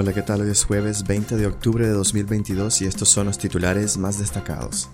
Hola, 0.00 0.14
¿qué 0.14 0.22
tal? 0.22 0.40
Hoy 0.40 0.48
es 0.48 0.64
jueves 0.64 1.06
20 1.06 1.36
de 1.36 1.46
octubre 1.46 1.86
de 1.86 1.92
2022 1.92 2.80
y 2.80 2.86
estos 2.86 3.10
son 3.10 3.26
los 3.26 3.36
titulares 3.36 3.98
más 3.98 4.18
destacados. 4.18 4.88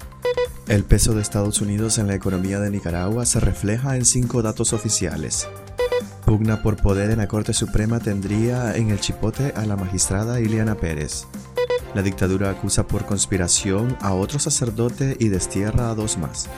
El 0.66 0.82
peso 0.82 1.14
de 1.14 1.22
Estados 1.22 1.60
Unidos 1.60 1.98
en 1.98 2.08
la 2.08 2.16
economía 2.16 2.58
de 2.58 2.72
Nicaragua 2.72 3.24
se 3.24 3.38
refleja 3.38 3.94
en 3.94 4.04
cinco 4.04 4.42
datos 4.42 4.72
oficiales. 4.72 5.46
Pugna 6.24 6.60
por 6.60 6.74
poder 6.74 7.12
en 7.12 7.18
la 7.18 7.28
Corte 7.28 7.52
Suprema 7.52 8.00
tendría 8.00 8.74
en 8.74 8.90
el 8.90 8.98
chipote 8.98 9.52
a 9.54 9.64
la 9.64 9.76
magistrada 9.76 10.40
Ileana 10.40 10.74
Pérez. 10.74 11.28
La 11.94 12.02
dictadura 12.02 12.50
acusa 12.50 12.88
por 12.88 13.06
conspiración 13.06 13.96
a 14.00 14.12
otro 14.12 14.40
sacerdote 14.40 15.16
y 15.20 15.28
destierra 15.28 15.90
a 15.90 15.94
dos 15.94 16.18
más. 16.18 16.48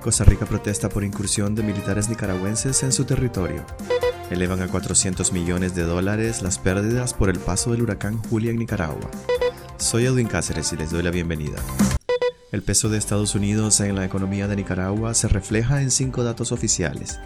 Costa 0.00 0.22
Rica 0.22 0.46
protesta 0.46 0.88
por 0.88 1.02
incursión 1.02 1.56
de 1.56 1.64
militares 1.64 2.08
nicaragüenses 2.08 2.84
en 2.84 2.92
su 2.92 3.04
territorio. 3.04 3.66
Elevan 4.30 4.62
a 4.62 4.68
400 4.68 5.32
millones 5.32 5.74
de 5.74 5.82
dólares 5.82 6.40
las 6.40 6.58
pérdidas 6.58 7.12
por 7.12 7.28
el 7.28 7.38
paso 7.38 7.72
del 7.72 7.82
huracán 7.82 8.22
Julia 8.30 8.50
en 8.50 8.58
Nicaragua. 8.58 9.10
Soy 9.76 10.06
Edwin 10.06 10.28
Cáceres 10.28 10.72
y 10.72 10.76
les 10.76 10.90
doy 10.90 11.02
la 11.02 11.10
bienvenida. 11.10 11.58
El 12.50 12.62
peso 12.62 12.88
de 12.88 12.96
Estados 12.96 13.34
Unidos 13.34 13.80
en 13.80 13.94
la 13.96 14.04
economía 14.04 14.48
de 14.48 14.56
Nicaragua 14.56 15.12
se 15.12 15.28
refleja 15.28 15.82
en 15.82 15.90
cinco 15.90 16.24
datos 16.24 16.52
oficiales. 16.52 17.18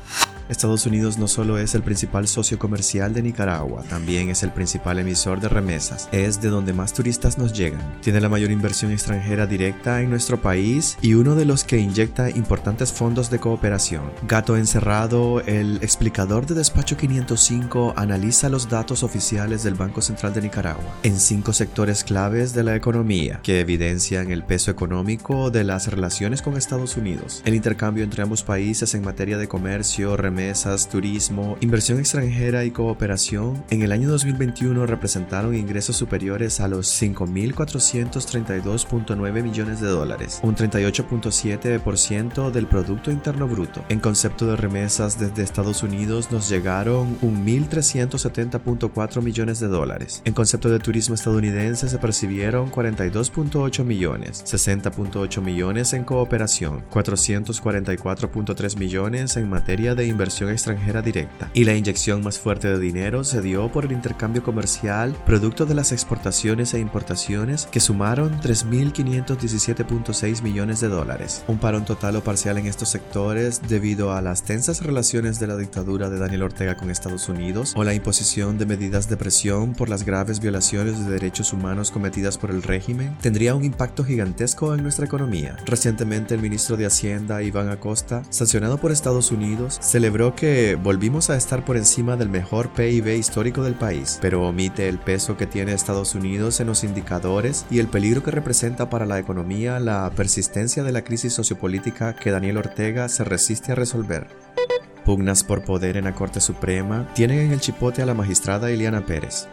Estados 0.48 0.87
Unidos 0.87 1.19
no 1.19 1.29
solo 1.29 1.59
es 1.59 1.75
el 1.75 1.83
principal 1.83 2.27
socio 2.27 2.59
comercial 2.59 3.12
de 3.12 3.23
Nicaragua, 3.23 3.84
también 3.88 4.30
es 4.30 4.43
el 4.43 4.51
principal 4.51 4.98
emisor 4.98 5.41
de 5.41 5.48
remesas. 5.48 6.09
Es 6.11 6.41
de 6.41 6.48
donde 6.48 6.73
más 6.73 6.95
turistas 6.95 7.37
nos 7.37 7.52
llegan. 7.52 7.80
Tiene 8.01 8.21
la 8.21 8.30
mayor 8.30 8.51
inversión 8.51 8.91
extranjera 8.91 9.47
directa 9.47 10.01
en 10.01 10.09
nuestro 10.09 10.41
país 10.41 10.97
y 11.02 11.15
uno 11.15 11.34
de 11.34 11.45
los 11.45 11.65
que 11.65 11.77
inyecta 11.77 12.30
importantes 12.30 12.93
fondos 12.93 13.29
de 13.30 13.38
cooperación. 13.38 14.05
Gato 14.27 14.57
Encerrado, 14.57 15.43
el 15.43 15.77
explicador 15.83 16.47
de 16.47 16.55
Despacho 16.55 16.96
505, 16.96 17.93
analiza 17.96 18.49
los 18.49 18.71
datos 18.71 19.02
oficiales 19.02 19.63
del 19.63 19.74
Banco 19.74 20.01
Central 20.01 20.32
de 20.32 20.41
Nicaragua 20.41 20.96
en 21.02 21.21
cinco 21.21 21.52
sectores 21.52 22.04
claves 22.04 22.54
de 22.54 22.65
la 22.65 22.74
economía 22.74 23.41
que 23.43 23.60
evidencian 23.60 24.30
el 24.30 24.45
peso 24.45 24.71
económico 24.71 25.51
de 25.51 25.65
las 25.65 25.88
relaciones 25.88 26.41
con 26.41 26.57
Estados 26.57 26.96
Unidos. 26.96 27.43
El 27.45 27.54
intercambio 27.54 28.02
entre 28.02 28.23
ambos 28.23 28.43
países 28.43 28.95
en 28.95 29.04
materia 29.04 29.37
de 29.37 29.46
comercio, 29.46 30.16
remesas, 30.16 30.38
mesas, 30.39 30.89
turismo, 30.89 31.59
inversión 31.61 31.99
extranjera 31.99 32.65
y 32.65 32.71
cooperación, 32.71 33.65
en 33.71 33.83
el 33.83 33.91
año 33.91 34.09
2021 34.09 34.87
representaron 34.87 35.57
ingresos 35.57 35.97
superiores 35.97 36.61
a 36.61 36.69
los 36.69 36.87
5.432.9 37.03 39.43
millones 39.43 39.81
de 39.81 39.89
dólares, 39.89 40.39
un 40.45 40.55
38.7% 40.55 42.53
del 42.53 42.69
Producto 42.69 43.11
Interno 43.11 43.49
Bruto. 43.49 43.85
En 43.89 43.99
concepto 43.99 44.47
de 44.47 44.55
remesas 44.55 45.19
desde 45.19 45.43
Estados 45.43 45.83
Unidos 45.83 46.31
nos 46.31 46.49
llegaron 46.49 47.19
1.370.4 47.21 49.21
millones 49.21 49.59
de 49.59 49.66
dólares. 49.66 50.23
En 50.25 50.35
concepto 50.35 50.69
de 50.69 50.79
turismo 50.79 51.16
estadounidense 51.16 51.89
se 51.89 51.99
percibieron 51.99 52.71
42.8 52.71 53.83
millones, 53.83 54.45
60.8 54.45 55.43
millones 55.43 55.95
en 55.95 56.05
cooperación, 56.05 56.85
444.3 56.93 58.79
millones 58.79 59.37
en 59.37 59.51
materia 59.51 59.97
de 59.97 60.07
inversión 60.07 60.27
extranjera 60.29 61.02
directa, 61.02 61.51
y 61.54 61.65
la 61.65 61.74
inyección 61.74 62.23
más 62.23 62.38
fuerte 62.38 62.68
de 62.68 62.79
dinero 62.79 63.24
se 63.24 63.43
dio 63.43 63.71
por 63.73 63.84
el 63.84 63.93
intercambio 63.93 64.43
comercial 64.43 65.16
producto 65.26 65.66
de 65.66 65.75
las 65.75 65.93
exportaciones 65.93 66.75
e 66.75 66.81
importaciones 66.81 67.66
que 67.66 67.81
sumaron 67.81 68.41
3.517.6 68.41 70.43
millones 70.43 70.81
de 70.81 70.88
dólares, 70.88 71.44
un 71.48 71.59
parón 71.59 71.84
total 71.84 72.16
o 72.16 72.22
parcial 72.22 72.59
en 72.59 72.66
estos 72.66 72.91
sectores 72.91 73.62
debido 73.69 74.12
a 74.12 74.22
las 74.22 74.43
tensas 74.43 74.82
relaciones 74.82 75.38
de 75.38 75.47
la 75.47 75.56
dictadura 75.56 76.10
de 76.10 76.19
Daniel 76.19 76.42
Ortega 76.42 76.76
con 76.76 76.91
Estados 76.91 77.28
Unidos 77.28 77.75
o 77.76 77.84
la 77.84 77.94
imposición 77.94 78.59
de 78.59 78.66
medidas 78.66 79.09
de 79.09 79.16
presión 79.16 79.75
por 79.75 79.88
las 79.88 80.04
graves 80.04 80.41
violaciones 80.41 81.04
de 81.04 81.10
derechos 81.10 81.53
humanos 81.53 81.91
cometidas 81.91 82.38
por 82.38 82.50
el 82.50 82.62
régimen, 82.62 83.16
tendría 83.20 83.54
un 83.54 83.64
impacto 83.64 84.04
gigantesco 84.04 84.74
en 84.74 84.82
nuestra 84.82 85.06
economía. 85.06 85.56
Recientemente 85.64 86.34
el 86.34 86.42
ministro 86.42 86.76
de 86.76 86.86
Hacienda, 86.86 87.42
Iván 87.42 87.69
Acosta, 87.69 88.22
sancionado 88.30 88.78
por 88.78 88.92
Estados 88.92 89.30
Unidos, 89.30 89.78
celebró 89.80 90.17
que 90.18 90.74
volvimos 90.74 91.30
a 91.30 91.36
estar 91.36 91.64
por 91.64 91.76
encima 91.76 92.16
del 92.16 92.28
mejor 92.28 92.70
PIB 92.70 93.16
histórico 93.16 93.62
del 93.62 93.74
país, 93.74 94.18
pero 94.20 94.42
omite 94.42 94.88
el 94.88 94.98
peso 94.98 95.36
que 95.36 95.46
tiene 95.46 95.72
Estados 95.72 96.16
Unidos 96.16 96.58
en 96.58 96.66
los 96.66 96.82
indicadores 96.82 97.66
y 97.70 97.78
el 97.78 97.86
peligro 97.86 98.24
que 98.24 98.32
representa 98.32 98.90
para 98.90 99.06
la 99.06 99.20
economía 99.20 99.78
la 99.78 100.10
persistencia 100.10 100.82
de 100.82 100.90
la 100.90 101.04
crisis 101.04 101.34
sociopolítica 101.34 102.16
que 102.16 102.32
Daniel 102.32 102.56
Ortega 102.56 103.08
se 103.08 103.22
resiste 103.22 103.70
a 103.70 103.76
resolver. 103.76 104.26
Pugnas 105.04 105.44
por 105.44 105.62
poder 105.64 105.96
en 105.96 106.04
la 106.04 106.14
Corte 106.16 106.40
Suprema 106.40 107.08
tienen 107.14 107.38
en 107.38 107.52
el 107.52 107.60
chipote 107.60 108.02
a 108.02 108.06
la 108.06 108.14
magistrada 108.14 108.72
Ileana 108.72 109.06
Pérez. 109.06 109.46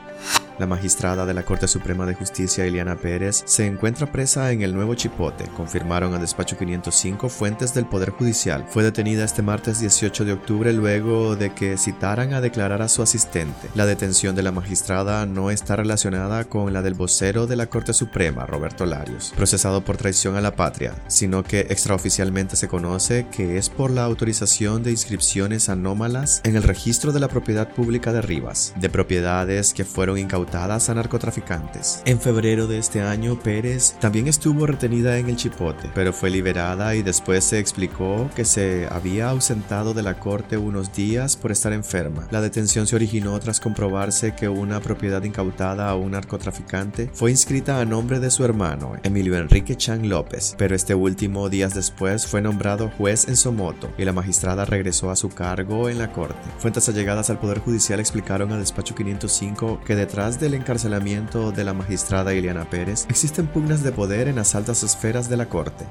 La 0.57 0.67
magistrada 0.67 1.25
de 1.25 1.33
la 1.33 1.43
Corte 1.43 1.67
Suprema 1.67 2.05
de 2.05 2.13
Justicia, 2.13 2.65
Ileana 2.65 2.95
Pérez, 2.95 3.43
se 3.45 3.65
encuentra 3.65 4.09
presa 4.09 4.53
en 4.53 4.61
el 4.61 4.73
Nuevo 4.73 4.95
Chipote, 4.95 5.43
confirmaron 5.57 6.13
a 6.13 6.17
Despacho 6.17 6.57
505 6.57 7.27
fuentes 7.27 7.73
del 7.73 7.85
Poder 7.85 8.11
Judicial. 8.11 8.65
Fue 8.69 8.81
detenida 8.81 9.25
este 9.25 9.41
martes 9.41 9.81
18 9.81 10.23
de 10.23 10.31
octubre 10.31 10.71
luego 10.71 11.35
de 11.35 11.53
que 11.53 11.77
citaran 11.77 12.33
a 12.33 12.39
declarar 12.39 12.81
a 12.81 12.87
su 12.87 13.01
asistente. 13.01 13.67
La 13.75 13.85
detención 13.85 14.33
de 14.33 14.43
la 14.43 14.53
magistrada 14.53 15.25
no 15.25 15.51
está 15.51 15.75
relacionada 15.75 16.45
con 16.45 16.71
la 16.71 16.81
del 16.81 16.93
vocero 16.93 17.47
de 17.47 17.57
la 17.57 17.67
Corte 17.67 17.91
Suprema, 17.93 18.45
Roberto 18.45 18.85
Larios, 18.85 19.33
procesado 19.35 19.83
por 19.83 19.97
traición 19.97 20.37
a 20.37 20.41
la 20.41 20.55
patria, 20.55 20.93
sino 21.07 21.43
que 21.43 21.67
extraoficialmente 21.69 22.55
se 22.55 22.69
conoce 22.69 23.27
que 23.29 23.57
es 23.57 23.69
por 23.69 23.91
la 23.91 24.05
autorización 24.05 24.83
de 24.83 24.91
inscripciones 24.91 25.67
anómalas 25.67 26.39
en 26.45 26.55
el 26.55 26.63
registro 26.63 27.11
de 27.11 27.19
la 27.19 27.27
propiedad 27.27 27.67
pública 27.67 28.13
de 28.13 28.21
Rivas, 28.21 28.73
de 28.79 28.89
propiedades 28.89 29.73
que 29.73 29.83
fueron 29.83 30.17
incautadas 30.17 30.44
a 30.53 30.93
narcotraficantes. 30.93 32.01
En 32.05 32.19
febrero 32.19 32.67
de 32.67 32.77
este 32.77 33.01
año, 33.01 33.39
Pérez 33.39 33.95
también 33.99 34.27
estuvo 34.27 34.65
retenida 34.65 35.17
en 35.17 35.29
el 35.29 35.35
Chipote, 35.35 35.89
pero 35.93 36.13
fue 36.13 36.29
liberada 36.29 36.95
y 36.95 37.01
después 37.01 37.43
se 37.43 37.59
explicó 37.59 38.29
que 38.35 38.45
se 38.45 38.87
había 38.89 39.29
ausentado 39.29 39.93
de 39.93 40.03
la 40.03 40.19
corte 40.19 40.57
unos 40.57 40.93
días 40.93 41.35
por 41.35 41.51
estar 41.51 41.73
enferma. 41.73 42.27
La 42.31 42.41
detención 42.41 42.87
se 42.87 42.95
originó 42.95 43.39
tras 43.39 43.59
comprobarse 43.59 44.35
que 44.35 44.47
una 44.47 44.79
propiedad 44.79 45.23
incautada 45.23 45.89
a 45.89 45.95
un 45.95 46.11
narcotraficante 46.11 47.09
fue 47.13 47.31
inscrita 47.31 47.79
a 47.79 47.85
nombre 47.85 48.19
de 48.19 48.31
su 48.31 48.43
hermano, 48.43 48.93
Emilio 49.03 49.35
Enrique 49.37 49.75
Chan 49.75 50.07
López, 50.07 50.55
pero 50.57 50.75
este 50.75 50.95
último 50.95 51.49
días 51.49 51.73
después 51.73 52.27
fue 52.27 52.41
nombrado 52.41 52.91
juez 52.97 53.27
en 53.27 53.35
Somoto 53.35 53.91
y 53.97 54.05
la 54.05 54.13
magistrada 54.13 54.65
regresó 54.65 55.11
a 55.11 55.15
su 55.15 55.29
cargo 55.29 55.89
en 55.89 55.97
la 55.97 56.11
corte. 56.11 56.49
Fuentes 56.59 56.87
allegadas 56.89 57.29
al 57.29 57.39
Poder 57.39 57.59
Judicial 57.59 57.99
explicaron 57.99 58.51
al 58.51 58.59
despacho 58.59 58.95
505 58.95 59.81
que 59.85 59.95
detrás 59.95 60.34
del 60.39 60.53
encarcelamiento 60.53 61.51
de 61.51 61.63
la 61.63 61.73
magistrada 61.73 62.33
Ileana 62.33 62.69
Pérez, 62.69 63.05
existen 63.09 63.47
pugnas 63.47 63.83
de 63.83 63.91
poder 63.91 64.27
en 64.27 64.35
las 64.35 64.55
altas 64.55 64.83
esferas 64.83 65.29
de 65.29 65.37
la 65.37 65.47
corte. 65.47 65.85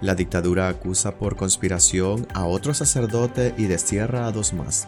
La 0.00 0.14
dictadura 0.14 0.68
acusa 0.68 1.16
por 1.16 1.36
conspiración 1.36 2.26
a 2.34 2.44
otro 2.44 2.74
sacerdote 2.74 3.54
y 3.56 3.64
destierra 3.64 4.26
a 4.26 4.32
dos 4.32 4.52
más. 4.52 4.86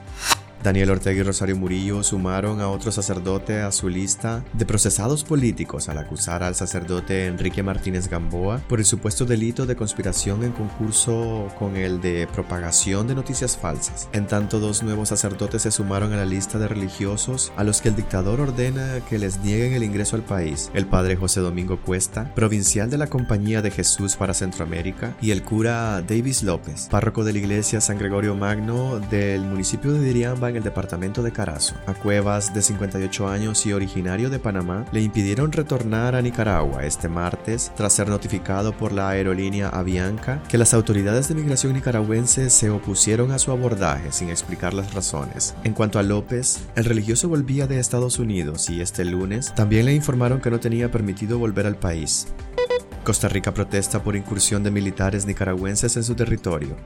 Daniel 0.66 0.90
Ortega 0.90 1.20
y 1.20 1.22
Rosario 1.22 1.54
Murillo 1.54 2.02
sumaron 2.02 2.60
a 2.60 2.68
otro 2.68 2.90
sacerdote 2.90 3.60
a 3.60 3.70
su 3.70 3.88
lista 3.88 4.44
de 4.52 4.66
procesados 4.66 5.22
políticos 5.22 5.88
al 5.88 5.96
acusar 5.96 6.42
al 6.42 6.56
sacerdote 6.56 7.26
Enrique 7.26 7.62
Martínez 7.62 8.08
Gamboa 8.08 8.60
por 8.68 8.80
el 8.80 8.84
supuesto 8.84 9.24
delito 9.24 9.64
de 9.64 9.76
conspiración 9.76 10.42
en 10.42 10.50
concurso 10.50 11.46
con 11.56 11.76
el 11.76 12.00
de 12.00 12.26
propagación 12.26 13.06
de 13.06 13.14
noticias 13.14 13.56
falsas. 13.56 14.08
En 14.12 14.26
tanto, 14.26 14.58
dos 14.58 14.82
nuevos 14.82 15.10
sacerdotes 15.10 15.62
se 15.62 15.70
sumaron 15.70 16.12
a 16.12 16.16
la 16.16 16.24
lista 16.24 16.58
de 16.58 16.66
religiosos 16.66 17.52
a 17.56 17.62
los 17.62 17.80
que 17.80 17.90
el 17.90 17.94
dictador 17.94 18.40
ordena 18.40 18.98
que 19.08 19.20
les 19.20 19.38
nieguen 19.38 19.72
el 19.72 19.84
ingreso 19.84 20.16
al 20.16 20.22
país. 20.22 20.72
El 20.74 20.86
padre 20.86 21.14
José 21.14 21.38
Domingo 21.38 21.80
Cuesta, 21.80 22.34
provincial 22.34 22.90
de 22.90 22.98
la 22.98 23.06
Compañía 23.06 23.62
de 23.62 23.70
Jesús 23.70 24.16
para 24.16 24.34
Centroamérica, 24.34 25.16
y 25.22 25.30
el 25.30 25.44
cura 25.44 26.02
Davis 26.02 26.42
López, 26.42 26.88
párroco 26.90 27.22
de 27.22 27.34
la 27.34 27.38
iglesia 27.38 27.80
San 27.80 27.98
Gregorio 27.98 28.34
Magno 28.34 28.98
del 28.98 29.42
municipio 29.42 29.92
de 29.92 30.00
Diriamba 30.00 30.55
el 30.56 30.62
departamento 30.62 31.22
de 31.22 31.32
Carazo. 31.32 31.74
A 31.86 31.94
Cuevas, 31.94 32.54
de 32.54 32.62
58 32.62 33.28
años 33.28 33.64
y 33.66 33.72
originario 33.72 34.30
de 34.30 34.38
Panamá, 34.38 34.84
le 34.92 35.02
impidieron 35.02 35.52
retornar 35.52 36.14
a 36.14 36.22
Nicaragua 36.22 36.84
este 36.84 37.08
martes 37.08 37.72
tras 37.76 37.92
ser 37.92 38.08
notificado 38.08 38.72
por 38.76 38.92
la 38.92 39.08
aerolínea 39.08 39.68
Avianca 39.68 40.42
que 40.48 40.58
las 40.58 40.74
autoridades 40.74 41.28
de 41.28 41.34
migración 41.34 41.74
nicaragüense 41.74 42.50
se 42.50 42.70
opusieron 42.70 43.32
a 43.32 43.38
su 43.38 43.52
abordaje 43.52 44.12
sin 44.12 44.30
explicar 44.30 44.74
las 44.74 44.94
razones. 44.94 45.54
En 45.64 45.74
cuanto 45.74 45.98
a 45.98 46.02
López, 46.02 46.60
el 46.74 46.84
religioso 46.84 47.28
volvía 47.28 47.66
de 47.66 47.78
Estados 47.78 48.18
Unidos 48.18 48.70
y 48.70 48.80
este 48.80 49.04
lunes 49.04 49.54
también 49.54 49.86
le 49.86 49.94
informaron 49.94 50.40
que 50.40 50.50
no 50.50 50.60
tenía 50.60 50.90
permitido 50.90 51.38
volver 51.38 51.66
al 51.66 51.76
país. 51.76 52.28
Costa 53.06 53.28
Rica 53.28 53.54
protesta 53.54 54.02
por 54.02 54.16
incursión 54.16 54.64
de 54.64 54.72
militares 54.72 55.26
nicaragüenses 55.26 55.96
en 55.96 56.02
su 56.02 56.16
territorio. 56.16 56.76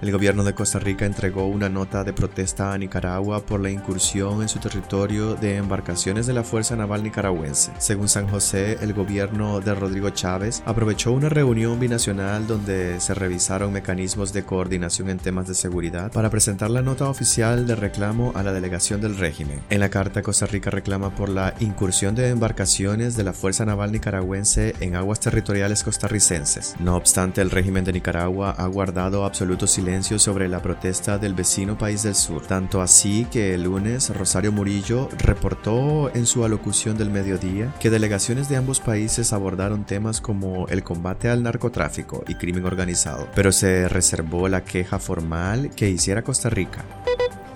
El 0.00 0.12
gobierno 0.12 0.44
de 0.44 0.54
Costa 0.54 0.78
Rica 0.78 1.06
entregó 1.06 1.48
una 1.48 1.68
nota 1.68 2.04
de 2.04 2.12
protesta 2.12 2.72
a 2.72 2.78
Nicaragua 2.78 3.44
por 3.44 3.58
la 3.58 3.68
incursión 3.68 4.42
en 4.42 4.48
su 4.48 4.60
territorio 4.60 5.34
de 5.34 5.56
embarcaciones 5.56 6.28
de 6.28 6.34
la 6.34 6.44
Fuerza 6.44 6.76
Naval 6.76 7.02
Nicaragüense. 7.02 7.72
Según 7.78 8.06
San 8.08 8.28
José, 8.28 8.78
el 8.80 8.94
gobierno 8.94 9.58
de 9.58 9.74
Rodrigo 9.74 10.10
Chávez 10.10 10.62
aprovechó 10.66 11.10
una 11.10 11.28
reunión 11.28 11.80
binacional 11.80 12.46
donde 12.46 13.00
se 13.00 13.12
revisaron 13.12 13.72
mecanismos 13.72 14.32
de 14.32 14.44
coordinación 14.44 15.10
en 15.10 15.18
temas 15.18 15.48
de 15.48 15.54
seguridad 15.54 16.12
para 16.12 16.30
presentar 16.30 16.70
la 16.70 16.80
nota 16.80 17.08
oficial 17.08 17.66
de 17.66 17.74
reclamo 17.74 18.30
a 18.36 18.44
la 18.44 18.52
delegación 18.52 19.00
del 19.00 19.18
régimen. 19.18 19.58
En 19.68 19.80
la 19.80 19.88
carta, 19.88 20.22
Costa 20.22 20.46
Rica 20.46 20.70
reclama 20.70 21.10
por 21.10 21.28
la 21.28 21.54
incursión 21.58 22.14
de 22.14 22.28
embarcaciones 22.28 23.16
de 23.16 23.24
la 23.24 23.32
Fuerza 23.32 23.64
Naval 23.64 23.90
Nicaragüense 23.90 24.76
en 24.78 24.94
aguas 24.94 25.18
territoriales 25.18 25.82
costarricenses. 25.82 26.76
No 26.78 26.94
obstante, 26.94 27.40
el 27.40 27.50
régimen 27.50 27.82
de 27.82 27.94
Nicaragua 27.94 28.52
ha 28.52 28.66
guardado 28.68 29.24
absoluto 29.24 29.66
silencio 29.66 29.87
sobre 30.18 30.48
la 30.48 30.60
protesta 30.60 31.16
del 31.16 31.32
vecino 31.32 31.78
país 31.78 32.02
del 32.02 32.14
sur, 32.14 32.46
tanto 32.46 32.82
así 32.82 33.26
que 33.32 33.54
el 33.54 33.62
lunes 33.62 34.10
Rosario 34.14 34.52
Murillo 34.52 35.08
reportó 35.16 36.14
en 36.14 36.26
su 36.26 36.44
alocución 36.44 36.98
del 36.98 37.08
mediodía 37.08 37.74
que 37.80 37.88
delegaciones 37.88 38.50
de 38.50 38.56
ambos 38.56 38.80
países 38.80 39.32
abordaron 39.32 39.86
temas 39.86 40.20
como 40.20 40.68
el 40.68 40.84
combate 40.84 41.30
al 41.30 41.42
narcotráfico 41.42 42.22
y 42.28 42.34
crimen 42.34 42.66
organizado, 42.66 43.28
pero 43.34 43.50
se 43.50 43.88
reservó 43.88 44.46
la 44.48 44.62
queja 44.62 44.98
formal 44.98 45.70
que 45.74 45.88
hiciera 45.88 46.22
Costa 46.22 46.50
Rica 46.50 46.84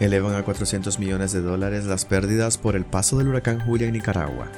elevan 0.01 0.35
a 0.35 0.43
400 0.43 0.99
millones 0.99 1.33
de 1.33 1.43
dólares 1.43 1.85
las 1.85 2.05
pérdidas 2.05 2.59
por 2.59 2.75
el 2.75 2.85
paso 2.85 3.19
del 3.19 3.29
huracán 3.29 3.61
Julia 3.61 3.87
en 3.87 3.93
Nicaragua. 3.93 4.49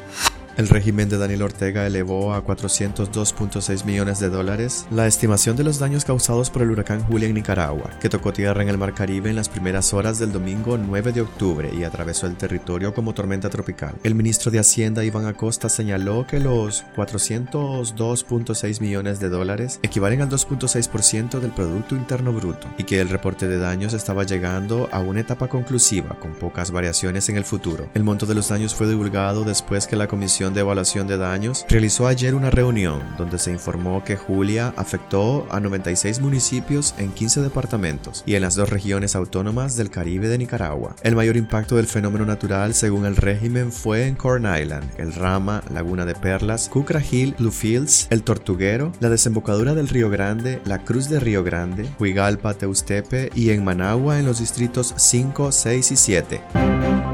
El 0.57 0.69
régimen 0.69 1.09
de 1.09 1.19
Daniel 1.19 1.43
Ortega 1.43 1.85
elevó 1.85 2.33
a 2.33 2.47
402.6 2.47 3.85
millones 3.85 4.21
de 4.21 4.31
dólares 4.31 4.87
la 4.93 5.09
estimación 5.09 5.57
de 5.57 5.65
los 5.65 5.81
daños 5.81 6.05
causados 6.05 6.49
por 6.49 6.63
el 6.63 6.71
huracán 6.71 7.03
Julia 7.03 7.27
en 7.27 7.35
Nicaragua, 7.35 7.91
que 8.01 8.09
tocó 8.09 8.33
tierra 8.33 8.63
en 8.63 8.69
el 8.69 8.79
Mar 8.79 8.95
Caribe 8.95 9.31
en 9.31 9.35
las 9.35 9.49
primeras 9.49 9.93
horas 9.93 10.21
del 10.21 10.31
domingo 10.31 10.79
9 10.79 11.11
de 11.11 11.23
octubre 11.23 11.73
y 11.77 11.83
atravesó 11.83 12.29
el 12.29 12.37
territorio 12.37 12.95
como 12.95 13.15
tormenta 13.15 13.51
tropical. 13.51 13.97
El 14.05 14.15
ministro 14.15 14.53
de 14.53 14.61
Hacienda 14.61 15.03
Iván 15.03 15.27
Acosta 15.27 15.69
señaló 15.69 16.25
que 16.25 16.39
los 16.39 16.85
402.6 16.95 18.81
millones 18.81 19.19
de 19.19 19.31
dólares 19.31 19.81
equivalen 19.83 20.23
al 20.23 20.31
2.6% 20.31 21.41
del 21.41 21.51
Producto 21.51 21.97
Interno 21.97 22.33
Bruto 22.33 22.69
y 22.79 22.85
que 22.85 23.01
el 23.01 23.09
reporte 23.09 23.49
de 23.49 23.59
daños 23.59 23.93
estaba 23.93 24.23
llegando 24.23 24.89
a 24.93 25.01
una 25.01 25.19
etapa 25.19 25.49
conclusiva 25.49 26.17
con 26.21 26.33
pocas 26.35 26.71
variaciones 26.71 27.29
en 27.29 27.39
el 27.39 27.45
futuro. 27.45 27.89
El 27.95 28.05
monto 28.05 28.25
de 28.25 28.37
los 28.37 28.51
daños 28.51 28.73
fue 28.73 28.87
divulgado 28.87 29.43
después 29.43 29.89
que 29.89 29.97
la 29.97 30.07
Comisión 30.07 30.44
de 30.53 30.61
Evaluación 30.61 31.07
de 31.07 31.17
Daños 31.17 31.65
realizó 31.69 32.07
ayer 32.07 32.35
una 32.35 32.51
reunión 32.51 33.01
donde 33.17 33.39
se 33.39 33.53
informó 33.53 34.05
que 34.05 34.17
Julia 34.17 34.75
afectó 34.77 35.47
a 35.51 35.61
96 35.61 36.21
municipios 36.21 36.95
en 36.99 37.13
15 37.13 37.41
departamentos 37.41 38.23
y 38.27 38.35
en 38.35 38.43
las 38.43 38.57
dos 38.57 38.69
regiones 38.69 39.17
autónomas 39.17 39.77
del 39.77 39.91
Caribe 39.91 40.29
de 40.29 40.39
Nicaragua. 40.39 40.97
El 41.03 41.17
mayor 41.17 41.37
impacto 41.37 41.77
del 41.77 41.87
fenómeno 41.87 42.27
natural, 42.27 42.75
según 42.75 43.07
el 43.07 43.17
régimen, 43.17 43.73
fue 43.73 44.07
en 44.07 44.17
Corn 44.17 44.45
Island, 44.45 44.91
El 44.99 45.15
Rama, 45.15 45.63
Laguna 45.73 46.05
de 46.05 46.15
Perlas, 46.15 46.69
Cucra 46.69 47.01
Hill, 47.01 47.35
Fields, 47.51 48.09
El 48.11 48.23
Tortuguero, 48.23 48.93
la 49.01 49.09
desembocadura 49.09 49.75
del 49.75 49.89
Río 49.89 50.11
Grande, 50.11 50.61
la 50.65 50.81
Cruz 50.81 51.09
de 51.09 51.21
Río 51.21 51.45
Grande, 51.45 51.89
Huigalpa, 51.99 52.55
Teustepe 52.55 53.31
y 53.35 53.51
en 53.51 53.65
Managua 53.65 54.19
en 54.19 54.27
los 54.27 54.41
distritos 54.41 54.93
5, 54.97 55.53
6 55.53 55.93
y 55.93 55.97
7. 55.97 57.14